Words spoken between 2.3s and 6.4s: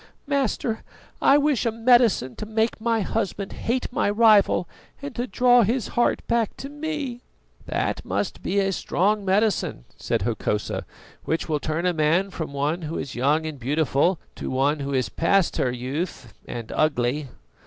to make my husband hate my rival and to draw his heart